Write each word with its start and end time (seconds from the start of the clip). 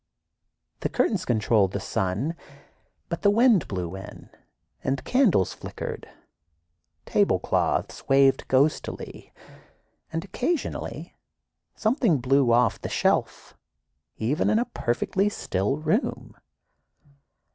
The 0.79 0.89
curtains 0.89 1.25
controlled 1.25 1.73
the 1.73 1.79
sun, 1.79 2.35
but 3.07 3.21
the 3.21 3.29
wind 3.29 3.67
blew 3.67 3.95
in 3.95 4.31
and 4.83 5.03
candles 5.03 5.53
flickered, 5.53 6.09
tablecloths 7.05 8.09
waved 8.09 8.47
ghostily, 8.47 9.31
and 10.11 10.25
occasionally 10.25 11.13
something 11.75 12.17
blew 12.17 12.51
off 12.51 12.81
the 12.81 12.89
shelf, 12.89 13.55
even 14.17 14.49
in 14.49 14.57
a 14.57 14.65
"perfectly 14.65 15.29
still" 15.29 15.77
room. 15.77 16.35